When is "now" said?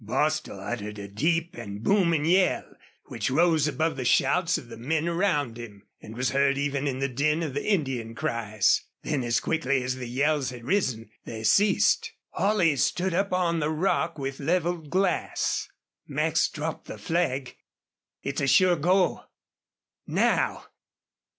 20.07-20.65